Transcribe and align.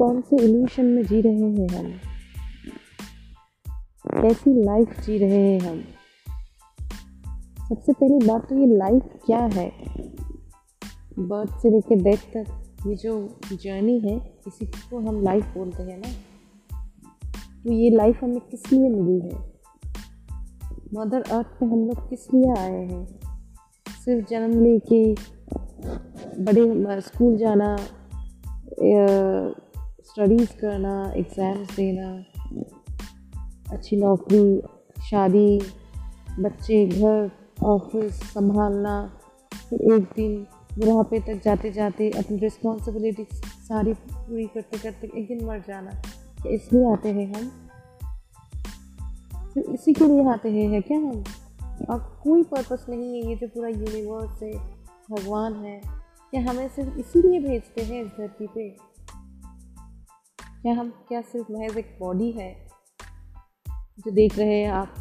कौन 0.00 0.20
से 0.20 0.36
इल्यूशन 0.36 0.84
में 0.84 1.06
जी 1.06 1.20
रहे 1.20 1.34
हैं 1.34 1.68
हम? 1.68 1.92
कैसी 4.22 4.64
लाइफ 4.64 5.00
जी 5.00 5.18
रहे 5.18 5.52
हैं 5.52 5.60
हम? 5.60 5.84
सबसे 7.68 7.92
पहली 7.92 8.26
बात 8.26 8.48
तो 8.48 8.58
ये 8.58 8.66
लाइफ 8.66 9.02
क्या 9.26 9.38
है? 9.38 9.72
बर्थ 11.18 11.50
से 11.62 11.70
लेकर 11.70 11.94
डेथ 11.94 12.16
तक 12.16 12.74
ये 12.86 12.94
जो 12.94 13.40
जर्नी 13.52 14.00
है, 14.00 14.40
इसी 14.46 14.66
को 14.66 14.98
हम 14.98 15.22
लाइफ 15.22 15.44
बोलते 15.44 15.82
हैं 15.82 15.98
ना। 15.98 16.08
तो 17.64 17.72
ये 17.72 17.90
लाइफ 17.90 18.24
हमें 18.24 18.40
किस 18.40 18.72
लिए 18.72 18.88
मिली 18.88 19.28
है? 19.28 19.52
मदर 20.94 21.22
अर्थ 21.22 21.46
पे 21.46 21.66
हम 21.66 21.86
लोग 21.86 22.10
किस 22.10 22.34
लिए 22.34 22.54
आए 22.58 22.84
हैं? 22.84 23.20
सिर्फ़ 24.04 24.28
जन्म 24.28 24.64
लेके, 24.64 25.14
बड़े 26.42 27.00
स्कूल 27.00 27.36
जाना 27.36 27.76
स्टडीज़ 30.10 30.52
करना 30.52 31.12
एग्ज़ाम्स 31.16 31.76
देना, 31.76 32.24
अच्छी 33.72 33.96
नौकरी, 33.96 34.62
शादी, 35.10 35.60
बच्चे, 36.40 36.86
घर 36.86 37.30
ऑफ़िस 37.64 38.14
संभालना, 38.14 39.12
फिर 39.70 39.92
एक 39.94 40.02
दिन 40.02 40.46
बुढ़ापे 40.78 41.20
तक 41.20 41.42
जाते 41.44 41.70
जाते 41.72 42.10
अपनी 42.10 42.36
रिस्पॉन्सिबिलिटी 42.36 43.26
सारी 43.68 43.92
पूरी 43.92 44.46
करते 44.46 44.78
करते 44.78 45.10
एक 45.18 45.28
दिन 45.28 45.44
मर 45.44 45.62
जाना। 45.68 45.90
क्या 46.42 46.52
इसलिए 46.52 46.92
आते 46.92 47.08
हैं 47.08 47.34
हम। 47.34 47.50
सिर्फ़ 49.48 49.70
इसी 49.70 49.92
के 49.92 50.04
लिए 50.04 50.24
आते 50.24 50.50
हैं, 50.50 50.68
है 50.68 50.80
क्या 50.80 50.98
हम? 50.98 51.24
और 51.90 52.20
कोई 52.24 52.42
पर्पस 52.42 52.86
नहीं 52.88 53.14
है 53.14 53.28
ये 53.28 53.36
जो 53.36 53.48
पूरा 53.48 53.68
यूनिवर्स 53.68 54.42
है, 54.42 54.52
भगवान 55.10 55.54
है 55.54 55.80
क्या 56.30 56.40
हमें 56.40 56.68
सिर्फ़ 56.68 56.98
इसीलिए 56.98 57.40
भेजते 57.40 57.82
हैं 57.82 58.02
इस 58.02 58.08
धरती 58.08 58.46
पे। 58.46 58.89
क्या 60.62 60.74
हम 60.74 61.04
क्या 61.08 61.20
सिर्फ़ 61.20 61.52
महज 61.52 61.76
एक 61.76 61.96
बॉडी 62.00 62.32
है 62.32 62.68
जो 63.98 64.10
देख 64.10 64.38
रहे 64.38 64.62
हैं 64.62 64.70
आप? 64.70 64.94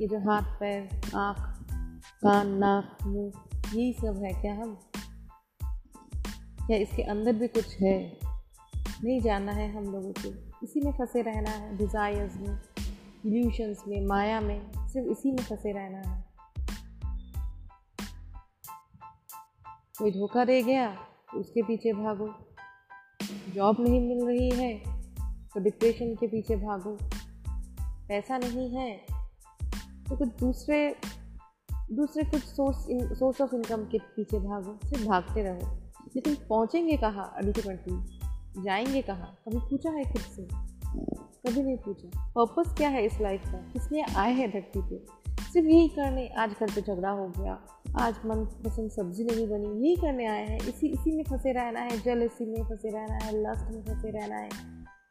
ये 0.00 0.06
जो 0.08 0.18
हाथ, 0.18 0.42
पैर, 0.42 1.00
आँख, 1.16 1.38
कान, 2.22 2.48
नाक, 2.48 3.06
मुँह, 3.06 3.32
यही 3.74 3.92
सब 3.92 4.22
है 4.24 4.42
क्या 4.42 4.54
हम? 4.54 4.78
क्या 6.66 6.76
इसके 6.76 7.02
अंदर 7.02 7.32
भी 7.32 7.48
कुछ 7.48 7.76
है? 7.80 8.18
नहीं 9.04 9.20
जानना 9.20 9.52
है 9.52 9.76
हम 9.76 9.84
लोगों 9.84 10.12
को। 10.12 10.28
इसी 10.62 10.80
में 10.80 10.92
फंसे 10.92 11.22
रहना 11.22 11.50
है 11.50 11.76
डिज़ायर्स 11.76 12.36
में 12.36 12.60
इल्यूशंस 13.26 13.84
में, 13.88 14.06
माया 14.06 14.40
में, 14.40 14.72
सिर्फ़ 14.88 15.08
इसी 15.08 15.30
में 15.30 15.42
फंसे 15.42 15.72
रहना 15.72 15.98
है। 15.98 16.24
कोई 19.98 20.10
धोखा 20.10 20.44
दे 20.44 20.62
गया 20.62 20.94
तो 20.94 21.40
उसके 21.40 21.62
पीछे 21.62 21.92
भागो। 21.92 22.51
जॉब 23.54 23.76
नहीं 23.80 24.00
मिल 24.00 24.26
रही 24.26 24.50
है 24.50 24.78
तो 25.54 25.60
डिप्रेशन 25.60 26.14
के 26.14 26.26
पीछे 26.26 26.56
भागो। 26.56 26.98
पैसा 28.08 28.38
नहीं 28.38 28.70
है 28.70 28.96
तो 30.08 30.16
कुछ 30.16 30.28
दूसरे 30.28 30.96
दूसरे 31.92 32.24
कुछ 32.24 32.42
source 32.42 32.86
in, 32.88 33.14
source 33.14 33.40
of 33.40 33.54
income 33.54 33.84
के 33.84 33.98
पीछे 33.98 34.38
भागो 34.38 34.88
सिर्फ़ 34.88 35.06
भागते 35.06 35.42
रहो। 35.42 35.76
लेकिन 36.16 36.34
पहुँचेंगे 36.34 36.96
कहाँ? 36.96 37.34
अल्टीमेटली 37.36 38.18
जाएँगे 38.62 39.02
कहाँ? 39.02 39.38
कभी 39.48 39.58
पूछा 39.58 39.90
है 39.90 40.04
खुद 40.04 40.22
से? 40.22 40.42
कभी 41.46 41.62
नहीं 41.62 41.76
पूछा। 41.76 42.32
पर्पस 42.38 42.74
क्या 42.76 42.88
है 42.88 43.06
इस 43.06 43.20
लाइफ 43.20 43.42
का? 43.46 43.58
किस 43.72 43.92
लिए 43.92 44.02
आए 44.02 44.32
हैं 44.32 44.50
धरती 44.50 44.80
पे? 44.82 45.22
सिर्फ़ 45.52 45.68
यही 45.68 45.88
करने 45.88 46.28
आज 46.28 46.50
घर 46.50 46.70
पे 46.70 46.80
झगड़ा 46.80 47.10
हो 47.10 47.28
गया। 47.28 47.81
आज 48.00 48.14
मन 48.26 48.44
पसंद 48.44 48.90
सब्ज़ी 48.90 49.24
नहीं 49.24 49.48
बनी, 49.48 49.86
यही 49.86 49.96
करने 49.96 50.26
आए 50.26 50.46
हैं। 50.46 50.58
इसी 50.58 50.86
इसी 50.86 51.16
में 51.16 51.24
फंसे 51.24 51.52
रहना 51.52 51.80
है, 51.80 52.00
जल 52.00 52.22
इसी 52.22 52.46
में 52.46 52.64
फंसे 52.64 52.90
रहना 52.90 53.14
है 53.14 53.32
लस्ट 53.42 53.64
में 53.70 53.82
फंसे 53.82 54.10
रहना 54.10 54.36
है। 54.36 54.50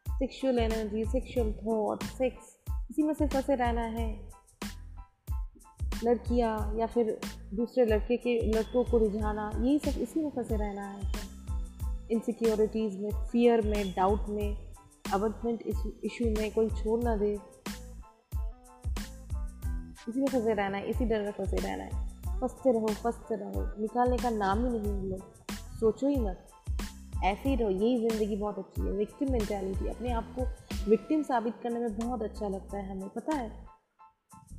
Sexual 0.09 0.59
energy 0.59 1.05
sexual 1.05 1.53
thought 1.53 2.03
sex 2.03 2.59
इसी 2.91 3.03
में 3.03 3.13
से 3.13 3.27
फंसे 3.27 3.55
रहना 3.55 3.81
है। 3.81 4.29
लड़कियाँ 6.03 6.75
या 6.79 6.87
फिर 6.87 7.19
दूसरे 7.53 7.85
लड़के 7.85 8.17
के, 8.17 8.51
लड़कों 8.51 8.83
को 8.83 8.97
रिझाना, 8.97 9.51
यही 9.55 9.79
सब 9.79 10.01
इसी 10.01 10.23
में 10.23 10.29
फंसे 10.29 10.55
रहना 10.55 10.87
है। 10.87 11.13
इनसिक्योरिटीज़ 12.11 12.97
में 12.97 13.11
फियर 13.11 13.61
में 13.61 13.91
डाउट 13.91 14.29
में 14.29 14.73
अबटमेंट 15.13 15.63
इशू 16.03 16.25
में 16.25 16.51
कोई 16.51 16.69
छोड़ 16.69 17.03
ना 17.03 17.15
दे। 17.15 17.33
इसी 20.09 20.19
में 20.19 20.27
फंसे 20.27 20.53
रहना 20.53 20.77
है, 20.77 20.89
इसी 20.89 21.05
डर 21.05 21.21
में 21.21 21.31
फंसे 21.31 21.57
रहना 21.57 21.83
है। 21.83 22.10
फंसते 22.41 22.71
रहो 22.71 22.87
फंसते 22.87 23.35
रहो। 23.35 23.81
निकालने 23.81 24.17
का 24.17 24.29
नाम 24.29 24.65
ही 24.65 24.79
नहीं 24.79 25.11
लो। 25.11 25.17
सोचो 25.51 26.07
ही 26.07 26.15
मत। 26.15 26.47
ऐसे 27.23 27.49
ही 27.49 27.55
रहो। 27.55 27.69
यही 27.69 28.09
ज़िंदगी 28.09 28.35
बहुत 28.35 28.59
अच्छी 28.59 28.81
है। 28.81 28.91
विक्टिम 28.91 29.31
मेंटालिटी 29.31 29.87
अपने 29.87 30.11
आप 30.11 30.35
को 30.39 30.45
विक्टिम 30.89 31.23
साबित 31.23 31.53
करने 31.63 31.79
में 31.79 31.97
बहुत 31.97 32.23
अच्छा 32.23 32.47
लगता 32.47 32.77
है 32.77 32.91
हमें, 32.91 33.09
पता 33.09 33.35
है? 33.35 33.65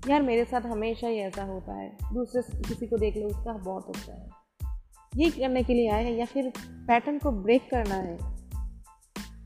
यार, 0.08 0.22
मेरे 0.22 0.44
साथ 0.44 0.60
हमेशा 0.60 1.08
ही 1.08 1.16
ऐसा 1.16 1.44
होता 1.44 1.74
है। 1.74 1.98
दूसरे 2.12 2.42
किसी 2.42 2.86
को 2.86 2.98
देख 2.98 3.16
लो, 3.16 3.26
उसका 3.26 3.52
बहुत 3.52 3.88
अच्छा 3.88 4.12
है। 4.12 4.30
ये 5.16 5.30
करने 5.30 5.62
के 5.62 5.74
लिए 5.74 5.90
आए 5.90 6.04
हैं 6.04 6.12
या 6.12 6.24
फिर 6.24 6.52
पैटर्न 6.58 7.18
को 7.18 7.30
ब्रेक 7.30 7.70
करना 7.70 7.94
है? 7.94 8.18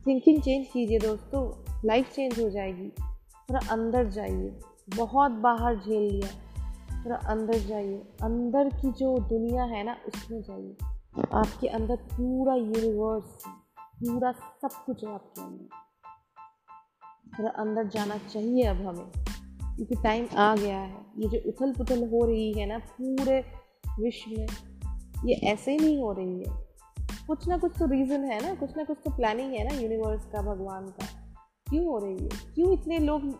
थिंकिंग 0.07 0.43
चेंज 0.43 0.67
कीजिए 0.67 0.99
दोस्तों। 0.99 1.65
लाइफ 1.85 2.13
चेंज 2.13 2.41
हो 2.41 2.51
जाएगी। 2.51 2.89
थोड़ा 3.51 3.61
अंदर 3.71 4.11
जाइए। 4.11 4.61
बहुत 4.97 5.31
बाहर 5.31 5.77
झेल 5.77 6.03
लिया। 6.03 6.46
थोड़ा 7.07 7.17
अंदर 7.17 7.59
जाइए। 7.59 7.97
अंदर 8.23 8.69
की 8.69 8.93
जो 8.93 9.19
दुनिया 9.19 9.65
है 9.65 9.85
ना, 9.85 9.97
उसमें 10.07 10.43
जाइए। 10.43 10.77
आपके 11.33 11.69
अंदर 11.69 11.97
पूरा 11.97 12.55
यूनिवर्स 12.55 13.45
पूरा 13.81 14.33
सब 14.33 14.69
कुछ 14.87 15.05
है 15.05 15.15
आपके 15.15 15.43
अंदर। 15.43 15.69
थोड़ा 17.39 17.51
अंदर 17.51 17.87
जाना 17.87 18.19
चाहिए 18.19 18.65
अब 18.65 18.77
हमें, 18.77 19.11
क्योंकि 19.77 19.95
टाइम 19.95 20.27
आ 20.37 20.57
गया 20.57 20.79
है। 20.79 20.97
ये 21.19 21.29
जो 21.29 21.39
उथल 21.49 21.73
पुथल 21.73 22.09
हो 22.11 22.25
रही 22.25 22.53
है 22.53 22.67
ना, 22.67 22.79
पूरे 22.79 23.45
विश्व 24.01 24.31
में, 24.31 24.47
ये 25.25 25.35
ऐसे 25.35 25.73
ही 25.73 25.79
नहीं 25.79 25.99
हो 25.99 26.13
रही 26.13 26.39
है। 26.39 26.67
कुछ 27.27 27.49
ना 27.49 27.59
कुछ 27.59 27.73
तो 27.79 27.87
रीज़न 27.87 28.25
है 28.25 28.49
ना, 28.49 28.55
कुछ 28.55 28.77
ना 28.77 28.85
कुछ 28.85 28.97
तो 29.05 29.11
प्लानिंग 29.11 29.53
है 29.53 29.65
ना 29.65 29.81
यूनिवर्स 29.81 30.25
का, 30.27 30.43
भगवान 30.43 30.87
का। 30.87 31.07
क्यों 31.71 31.87
हो 31.87 31.99
रही 31.99 32.19
है? 32.19 32.29
क्यों 32.55 32.73
इतने 32.73 32.99
लोग 32.99 33.31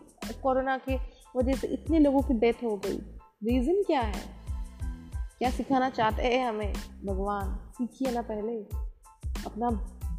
कोरोना 0.41 0.77
के 0.77 0.97
वजह 1.35 1.53
से 1.53 1.67
इतने 1.67 1.99
लोगों 1.99 2.21
की 2.21 2.33
डेथ 2.33 2.63
हो 2.63 2.77
गई? 2.77 3.16
रीज़न 3.43 3.83
क्या 3.83 4.01
है? 4.01 4.21
क्या 5.39 5.49
सिखाना 5.49 5.89
चाहते 5.89 6.23
हैं 6.23 6.49
हमें? 6.49 6.73
भगवान, 7.05 7.55
सीखिए 7.71 8.11
ना 8.11 8.21
पहले। 8.21 8.53
अपना 9.45 9.71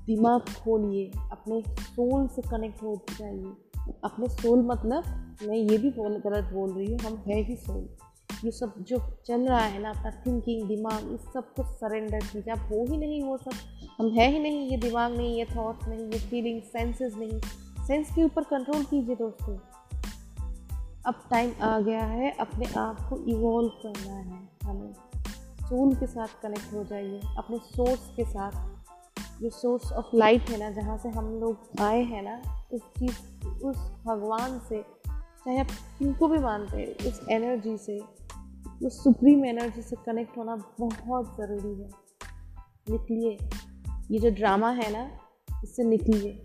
दिमाग 0.07 0.41
खोलिए, 0.41 1.11
अपने 1.33 1.63
सोल 1.69 2.29
से 2.29 2.43
कनेक्ट 2.43 2.83
हो 2.83 3.01
जाइए। 3.19 3.53
अपने 4.05 4.29
सोल 4.29 4.63
मतलब 4.67 5.05
मैं 5.43 5.57
ये 5.57 5.79
भी 5.79 5.91
बोल, 5.91 6.17
गलत 6.17 6.45
बोल 6.45 6.73
रही 6.73 6.93
हूँ, 6.93 6.99
हम 6.99 7.25
है 7.27 7.43
ही 7.43 7.57
सोल 7.57 7.89
ये 8.45 8.51
सब 8.51 8.75
जो 8.79 8.97
चल 9.27 9.49
रहा 9.49 9.61
है 9.61 9.83
ना, 9.83 9.91
अपना 9.91 10.11
थिंकिंग 10.11 10.69
दिमाग 10.69 11.13
इस 11.13 11.21
सबको 11.21 11.63
सरेंडर 11.63 12.21
कीजिए। 12.21 12.53
आप 12.53 12.59
हो 12.59 12.87
ही 12.91 12.97
नहीं 12.97 13.23
वो 13.23 13.37
सब। 13.37 13.53
हम 14.01 14.11
है 14.11 14.31
ही 14.31 14.39
नहीं, 14.39 14.69
ये 14.71 14.77
दिमाग 14.77 15.13
नहीं, 15.17 15.39
ये 15.39 15.45
थॉट्स 15.45 15.89
नहीं, 15.89 16.01
ये 16.01 16.19
फीलिंग 16.19 16.63
सेंसेस 16.63 17.15
नहीं। 17.15 17.41
सेंस 17.87 18.15
के 18.15 18.25
ऊपर 18.25 18.43
कंट्रोल 18.43 18.85
कीजिए 18.85 19.15
दोस्तों। 19.15 19.59
अब 21.07 21.15
टाइम 21.31 21.53
आ 21.63 21.81
गया 21.81 22.05
है, 22.05 22.31
अपने 22.31 22.67
आप 22.67 23.01
को 23.01 23.25
इवॉल्व 23.27 23.69
करना 23.69 24.13
है 24.13 24.49
हमें। 24.65 24.93
सोल 25.61 25.95
के 25.95 26.07
साथ 26.07 26.29
कनेक्ट 26.43 26.73
हो 26.73 26.85
जाइए, 26.85 27.21
अपने 27.39 27.59
सोर्स 27.59 28.13
के 28.17 28.25
साथ। 28.25 28.79
जो 29.43 29.51
सोर्स 29.51 29.93
ऑफ़ 29.93 30.07
लाइट 30.15 30.51
है 30.51 30.59
ना, 30.59 30.71
जहाँ 30.71 30.99
से 30.99 31.09
हम 31.09 31.41
लोग 31.41 31.81
आए 31.81 32.03
हैं 32.03 32.23
ना, 32.23 32.63
उस 32.73 32.81
चीज़, 32.81 33.47
उस 33.47 33.77
भगवान 34.07 34.61
से, 34.69 34.83
चाहे 35.09 35.59
आप 35.59 35.67
किनको 35.99 36.29
भी 36.29 36.39
मानते 36.39 36.77
हैं, 36.77 37.11
उस 37.11 37.27
एनर्जी 37.31 37.77
से, 37.77 38.01
उस 38.87 39.05
सुप्रीम 39.05 39.45
एनर्जी 39.45 39.83
से 39.83 39.97
कनेक्ट 40.07 40.39
होना 40.39 40.57
बहुत 40.81 41.37
ज़रूरी 41.41 41.83
है। 41.83 41.91
निकलिए। 42.91 43.39
ये 44.11 44.19
जो 44.19 44.31
ड्रामा 44.31 44.71
है 44.71 44.93
ना, 44.93 45.11
इससे 45.65 45.85
निकलिए। 45.85 46.45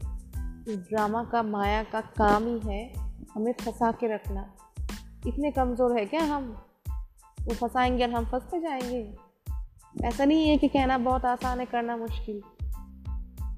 इस 0.74 0.78
ड्रामा 0.78 1.24
का, 1.24 1.44
माया 1.44 1.84
का 1.84 2.02
काम 2.02 2.44
ही 2.46 2.60
है 2.60 3.03
हमें 3.36 3.54
फंसा 3.54 3.92
के 3.92 4.16
रखना। 4.16 4.56
इतने 5.28 5.52
कमज़ोर 5.52 6.00
है 6.00 6.06
क्या 6.06 6.22
हम? 6.22 6.58
वो 7.42 7.54
फंसाएँगे 7.54 8.04
और 8.04 8.10
हम 8.10 8.26
फंसते 8.26 8.60
जाएँगे। 8.60 9.16
ऐसा 10.08 10.26
नहीं 10.26 10.50
है 10.50 10.58
कि 10.58 10.68
कहना 10.68 10.98
बहुत 10.98 11.26
आसान 11.26 11.60
है, 11.60 11.66
करना 11.66 11.98
मुश्किल। 11.98 12.42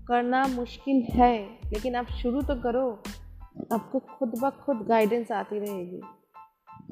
करना 0.08 0.48
मुश्किल 0.48 1.02
है, 1.02 1.44
लेकिन 1.44 1.96
आप 1.96 2.06
शुरू 2.06 2.42
तो 2.42 2.56
करो। 2.56 3.04
आपको 3.74 4.00
खुद 4.00 4.34
ब 4.44 4.50
खुद 4.66 4.78
गाइडेंस 4.78 5.32
आती 5.32 5.60
रहेगी। 5.60 6.02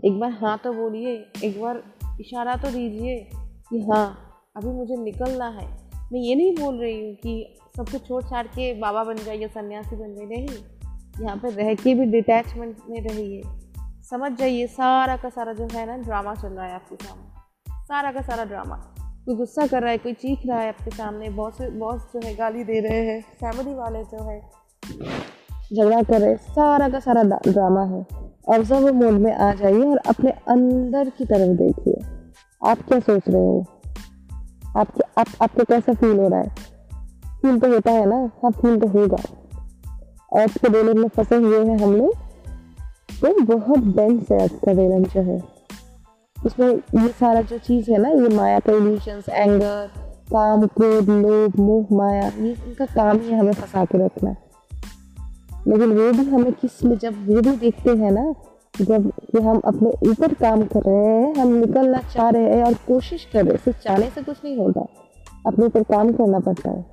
एक 0.05 0.19
बार 0.19 0.31
हाँ 0.31 0.57
तो 0.57 0.73
बोलिए, 0.73 1.31
एक 1.43 1.61
बार 1.61 1.83
इशारा 2.21 2.55
तो 2.55 2.71
दीजिए 2.71 3.29
कि 3.69 3.79
हाँ 3.79 4.29
अभी 4.55 4.67
मुझे 4.67 4.95
निकलना 4.95 5.47
है। 5.47 5.91
मैं 6.11 6.19
ये 6.19 6.35
नहीं 6.35 6.55
बोल 6.55 6.79
रही 6.79 7.05
हूँ 7.05 7.15
कि 7.15 7.57
सब 7.77 7.89
कुछ 7.89 8.07
छोड़ 8.07 8.23
छाड़ 8.23 8.47
के 8.47 8.79
बाबा 8.79 9.03
बन 9.03 9.15
जाइए, 9.15 9.47
सन्यासी 9.47 9.95
बन 9.95 10.15
जाइए, 10.15 10.27
नहीं। 10.27 10.72
यहाँ 11.21 11.37
पे 11.37 11.49
रह 11.49 11.75
के 11.75 11.93
भी 11.95 12.05
डिटैचमेंट 12.05 12.77
में 12.89 13.01
रहिए। 13.01 13.41
समझ 14.09 14.31
जाइए 14.31 14.67
सारा 14.67 15.17
का 15.17 15.29
सारा 15.29 15.53
जो 15.53 15.67
है 15.71 15.85
ना 15.85 15.97
ड्रामा 15.97 16.35
चल 16.35 16.47
रहा 16.47 16.65
है 16.65 16.73
आपके 16.73 16.95
सामने। 16.95 17.43
सारा 17.83 18.11
का 18.11 18.21
सारा 18.21 18.43
ड्रामा 18.43 18.75
कोई 19.25 19.35
गुस्सा 19.35 19.67
कर 19.67 19.81
रहा 19.81 19.91
है 19.91 19.97
कोई 19.97 20.13
चीख 20.13 20.39
रहा 20.45 20.59
है 20.59 20.69
आपके 20.69 20.91
सामने 20.91 21.29
बॉस 21.29 21.57
बॉस 21.61 22.01
जो 22.01 22.19
है 22.23 22.35
गाली 22.35 22.63
दे 22.63 22.79
रहे 22.79 22.99
हैं 22.99 23.21
फैमिली 23.21 23.73
वाले 23.73 24.03
जो 24.03 24.23
है। 24.23 24.41
झगड़ा 25.75 26.03
कर 26.03 26.21
रहे 26.21 26.29
हैं 26.29 26.37
सारा 26.37 26.89
का 26.89 26.99
सारा 26.99 27.23
ड्रामा 27.23 27.83
है। 27.83 28.05
ऑब्ज़र्व 28.49 28.93
मोड 28.93 29.13
में 29.13 29.33
आ 29.33 29.53
जाइए 29.53 29.85
और 29.85 29.97
अपने 29.97 30.31
अंदर 30.31 31.09
की 31.09 31.25
तरफ़ 31.25 31.57
देखिए। 31.57 32.01
आप 32.65 32.77
क्या 32.77 32.99
सोच 32.99 33.21
रहे 33.27 33.41
हो? 33.41 33.65
आपके 34.77 35.21
आप, 35.21 35.27
आपको 35.41 35.63
कैसा 35.63 35.93
फील 35.93 36.19
हो 36.19 36.27
रहा 36.27 36.39
है? 36.39 36.49
फील 37.41 37.59
तो 37.59 37.67
होता 37.67 37.91
है 37.91 38.05
ना 38.05 38.15
हाँ 38.15 38.51
फील 38.51 38.79
तो 38.79 38.87
होगा। 38.87 39.42
आज 40.33 40.53
के 40.53 40.69
डेलर 40.69 40.93
में 40.93 41.07
फंसे 41.07 41.35
हुए 41.35 41.57
हैं 41.65 41.77
हम 41.79 41.95
लोग 41.95 42.13
तो 43.21 43.41
बहुत 43.45 43.79
डेंस 43.95 44.31
है 44.31 44.41
आज 44.43 44.51
का 44.65 44.73
डेलर 44.73 45.07
जो 45.09 45.21
है। 45.21 45.37
उसमें 46.37 46.69
ये 46.69 47.07
सारा 47.09 47.41
जो 47.41 47.57
चीज़ 47.57 47.91
है 47.91 47.97
ना, 47.97 48.09
ये 48.09 48.35
माया 48.35 48.59
का 48.59 48.71
इल्यूशंस 48.71 49.29
एंगर 49.29 49.89
काम, 50.31 50.65
क्रोध, 50.67 51.09
लोभ, 51.09 51.59
मोह, 51.59 51.85
माया, 51.91 52.27
ये 52.27 52.49
इनका 52.49 52.85
काम 52.85 53.19
ही 53.19 53.33
हमें 53.33 53.51
फंसा 53.53 53.83
के 53.85 54.05
रखना 54.05 54.35
लेकिन 55.67 55.91
वो 55.91 56.11
भी 56.11 56.25
हमें 56.29 56.51
किसमें, 56.53 56.97
जब 56.97 57.27
वो 57.27 57.41
भी 57.41 57.55
देखते 57.57 57.89
हैं 57.89 58.11
ना, 58.11 58.33
जब 58.81 59.11
कि 59.31 59.41
हम 59.41 59.59
अपने 59.65 59.89
ऊपर 60.09 60.33
काम 60.33 60.63
कर 60.63 60.81
रहे 60.81 60.95
हैं, 60.95 61.35
हम 61.35 61.53
निकलना 61.53 61.99
चाह 62.13 62.29
रहे 62.29 62.55
हैं 62.55 62.63
और 62.63 62.73
कोशिश 62.87 63.27
कर 63.33 63.43
रहे 63.43 63.53
हैं, 63.53 63.63
सिर्फ़ 63.63 63.83
चाहने 63.83 64.09
से 64.09 64.21
कुछ 64.21 64.37
नहीं 64.45 64.57
होता, 64.57 64.85
अपने 65.47 65.65
ऊपर 65.65 65.83
काम 65.83 66.11
करना 66.11 66.39
पड़ता 66.39 66.71
है, 66.71 66.85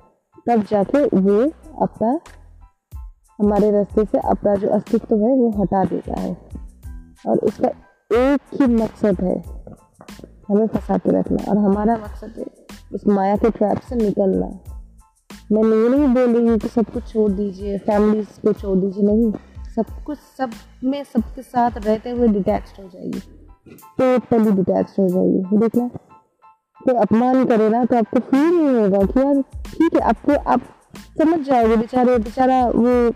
तब 0.47 0.63
जाके 0.71 1.03
वो 1.17 1.41
अपना 1.81 2.19
हमारे 3.41 3.71
रास्ते 3.71 4.05
से 4.05 4.17
अपना 4.17 4.55
जो 4.55 4.67
अस्तित्व 4.67 5.15
है, 5.15 5.35
वो 5.35 5.49
हटा 5.61 5.83
देता 5.85 6.19
है। 6.19 6.37
और 7.27 7.37
उसका 7.37 7.67
एक 8.11 8.39
ही 8.53 8.67
मकसद 8.75 9.21
है, 9.21 9.43
हमें 10.49 10.67
फंसा 10.67 10.97
के 10.97 11.19
रखना 11.19 11.51
और 11.51 11.57
हमारा 11.57 11.95
मकसद 11.95 12.33
है, 12.37 12.45
उस 12.93 13.07
माया 13.07 13.35
के 13.35 13.49
ट्रैप 13.49 13.79
से 13.79 13.95
निकलना। 13.95 14.45
मैं 15.51 15.63
ये 15.63 15.89
नहीं 15.89 16.07
बोल 16.07 16.35
रही 16.35 16.47
हूँ 16.47 16.57
कि 16.57 16.67
सब 16.67 16.85
कुछ 16.85 17.03
छोड़ 17.13 17.31
दीजिए 17.31 17.77
फैमिली 17.77 18.23
को 18.23 18.53
छोड़ 18.53 18.77
दीजिए, 18.77 19.03
नहीं। 19.03 19.31
सब 19.75 19.85
कुछ, 20.05 20.17
सब 20.37 20.49
में 20.83 21.03
सबके 21.03 21.41
साथ 21.41 21.71
रहते 21.77 22.09
हुए 22.09 22.27
डिटैच 22.27 22.73
हो 22.79 22.83
जाइए। 22.83 23.21
टोटली 23.97 24.51
डिटैच 24.51 24.95
हो 24.99 25.07
जाइए। 25.09 25.59
देखना 25.59 25.87
तो 26.81 26.93
अपमान 26.93 27.45
करे 27.45 27.69
ना 27.69 27.83
तो 27.85 27.97
आपको 27.97 28.19
फील 28.19 28.55
नहीं 28.55 28.81
होगा 28.81 29.05
कि 29.05 29.19
यार, 29.19 29.41
ठीक 29.65 29.93
है, 29.93 29.99
आपको, 29.99 30.35
आप 30.35 30.61
समझ 30.97 31.39
जाओगे 31.45 31.75
बेचारे 31.75 32.17
बेचारा 32.17 32.65
वो 32.65 33.07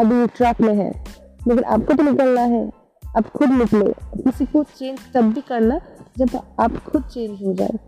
अभी 0.00 0.26
ट्रैक 0.26 0.60
में 0.60 0.74
है। 0.74 1.04
लेकिन 1.48 1.64
आपको 1.64 1.94
तो 1.94 2.02
निकलना 2.02 2.40
है। 2.40 2.72
आप 3.16 3.30
खुद 3.30 3.50
निकले। 3.50 3.92
किसी 4.22 4.46
को 4.46 4.62
चेंज 4.62 4.98
तब 5.14 5.32
भी 5.32 5.40
करना 5.40 5.80
जब 6.18 6.40
आप 6.60 6.76
खुद 6.76 7.02
चेंज 7.02 7.42
हो 7.42 7.54
जाए। 7.54 7.78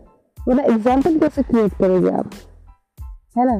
वरना 0.47 0.63
एग्ज़ाम्पल 0.63 1.19
कैसे 1.19 1.43
क्रिएट 1.43 1.73
करोगे 1.73 2.09
आप? 2.09 2.31
है 3.37 3.45
ना? 3.45 3.59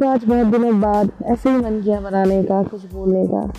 तो 0.00 0.08
आज 0.08 0.24
बहुत 0.24 0.46
दिनों 0.46 0.80
बाद 0.80 1.10
ऐसे 1.22 1.50
ही 1.50 1.56
मन 1.56 1.82
किया 1.82 2.00
बनाने 2.00 2.44
का, 2.44 2.62
कुछ 2.62 2.92
बोलने 2.92 3.26
का। 3.26 3.52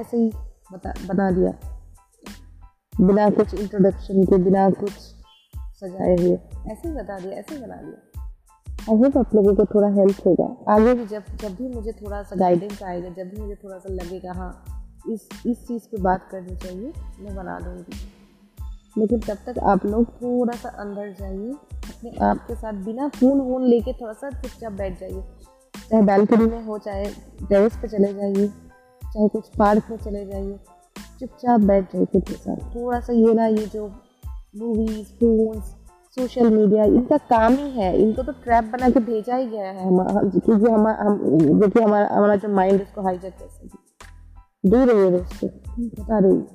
ऐसे 0.00 0.16
ही 0.16 0.32
बता 0.72 0.94
बना 1.06 1.30
दिया। 1.30 1.52
बिना 3.00 3.30
कुछ 3.30 3.54
इंट्रोडक्शन 3.54 4.24
के, 4.24 4.38
बिना 4.38 4.70
कुछ 4.70 4.92
सजाए 5.58 6.16
हुए। 6.16 6.38
ऐसे 6.72 6.88
ही 6.88 6.94
बता 6.94 7.18
दिया, 7.18 7.32
ऐसे 7.32 7.54
ही 7.54 7.60
बना 7.60 7.76
दिया। 7.76 8.13
आई 8.90 8.96
होप 8.96 9.16
आप 9.18 9.34
लोगों 9.34 9.54
को 9.54 9.64
थोड़ा 9.64 9.88
हेल्प 9.88 10.16
होगा 10.26 10.46
आगे 10.72 10.94
भी 10.94 11.04
जब 11.06 11.24
जब 11.40 11.54
भी 11.54 11.68
मुझे 11.68 11.92
थोड़ा 11.92 12.22
सा 12.22 12.36
गाइडेंस 12.36 12.82
आएगा 12.82 13.08
जब 13.08 13.30
भी 13.30 13.40
मुझे 13.42 13.54
थोड़ा 13.54 13.78
सा 13.78 13.92
लगेगा 13.92 14.32
हाँ 14.32 14.50
इस 15.10 15.28
इस 15.46 15.66
चीज़ 15.68 15.82
पे 15.82 16.00
बात 16.02 16.28
करनी 16.30 16.56
चाहिए 16.56 16.92
मैं 17.20 17.34
बना 17.36 17.58
दूँगी। 17.60 17.96
लेकिन 18.98 19.20
तब 19.20 19.38
तक 19.46 19.58
आप 19.58 19.86
लोग 19.86 20.12
थोड़ा 20.14 20.56
सा 20.56 20.68
अंदर 20.68 21.14
जाइए 21.20 21.50
अपने 21.50 22.10
आप 22.26 22.44
के 22.48 22.54
साथ 22.54 22.72
बिना 22.72 23.08
फ़ोन 23.08 23.40
वोन 23.40 23.64
लेके 23.64 23.92
थोड़ा 23.92 24.12
सा 24.12 24.30
चुपचाप 24.30 24.72
बैठ 24.72 25.00
जाइए। 25.00 25.22
चाहे 25.90 26.02
बालकनी 26.02 26.46
में 26.46 26.64
हो 26.64 26.78
चाहे 26.78 27.06
टेरेस 27.48 27.76
पे 27.82 27.88
चले 27.88 28.12
जाइए 28.14 28.46
चाहे 29.04 29.28
कुछ 29.28 29.48
पार्क 29.58 29.90
में 29.90 29.96
चले 29.96 30.24
जाइए 30.26 30.58
चुपचाप 31.20 31.60
बैठ 31.60 31.92
जाइए 31.92 32.06
खुद 32.06 32.22
के 32.22 32.34
साथ। 32.34 32.74
थोड़ा 32.74 33.00
सा 33.00 33.12
ये 33.12 33.34
ना 33.34 33.46
ये 33.46 33.66
जो 33.66 33.88
मूवीज़ 34.56 35.08
फोन्स 35.14 35.74
सोशल 36.16 36.50
मीडिया, 36.50 36.84
इनका 36.84 37.16
काम 37.16 37.52
ही 37.52 37.70
है। 37.70 37.96
इनको 37.98 38.22
तो 38.22 38.32
ट्रैप 38.32 38.64
बना 38.64 38.90
के 38.90 39.00
भेजा 39.00 39.36
ही 39.36 39.46
गया 39.46 39.70
है। 39.70 39.88
क्योंकि 40.30 40.70
हम 40.72 40.86
हम 40.88 41.18
जो 41.60 41.68
कि 41.68 41.80
हमारा 41.80 42.08
हमारा 42.12 42.36
जो 42.36 42.48
माइंड 42.48 42.82
उसको 42.82 43.02
हाईजेक 43.02 43.32
कर 43.32 43.48
सके 43.48 44.70
दूर 44.70 44.88
रहिए 44.88 45.10
दोस्तों। 45.10 45.48
बता 45.78 46.18
रही 46.18 46.30
हूँ। 46.30 46.46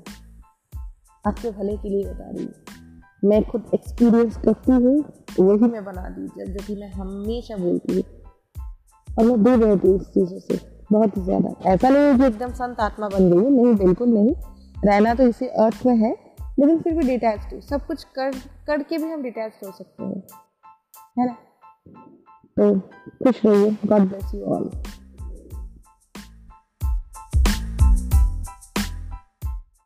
आपके 1.26 1.52
भले 1.52 1.78
के 1.78 1.90
लिए 1.90 2.04
बता 2.04 2.30
रही 2.30 2.44
हूँ। 2.44 3.30
मैं 3.30 3.44
खुद 3.44 3.64
एक्सपीरियंस 3.74 4.38
करती 4.38 4.72
हूँ, 4.72 5.04
वही 5.40 5.72
मैं 5.72 5.84
बना 5.86 6.10
दी 6.10 6.46
जो 6.46 6.66
कि 6.68 6.76
मैं 6.76 6.92
हमेशा 6.92 7.58
बोलती 7.58 7.96
हूँ। 7.96 8.04
और 9.08 9.26
मैं 9.26 9.44
दूर 9.44 9.58
रहती 9.58 9.88
हूँ 9.88 9.96
इस 9.96 10.08
चीज़ों 10.08 10.40
से। 10.40 10.60
बहुत 10.92 11.18
ही 11.18 11.22
ज़्यादा। 11.22 11.72
ऐसा 11.74 11.90
नहीं 11.90 12.04
है 12.04 12.18
कि 12.18 12.26
एकदम 12.26 12.52
संत 12.52 12.80
आत्मा 12.80 13.08
बन 13.08 13.30
गई 13.32 13.44
है। 13.46 13.52
नहीं, 13.52 13.76
बिल्कुल 13.76 14.10
नहीं। 14.10 14.34
रहना 14.86 15.14
तो 15.14 15.24
इसी 15.24 15.48
अर्थ 15.48 15.86
में 15.86 15.96
है। 15.96 16.29
लेकिन 16.60 16.82
फिर 16.82 16.94
भी 16.94 17.08
डिटैच 17.08 17.64
सब 17.64 17.86
कुछ 17.86 18.04
कर, 18.04 18.32
करके 18.68 18.98
भी 18.98 19.12
हम 19.12 19.24
डिटैच 19.24 19.54
हो 19.66 19.72
सकते 19.72 20.04
हैं। 20.04 20.24
है 21.20 21.28
ना? 21.28 21.34
तो 22.58 22.80
खुश 22.80 23.46
रहिए। 23.46 23.78
God 23.86 24.02
bless 24.02 24.32
you 24.36 24.44
all 24.44 24.70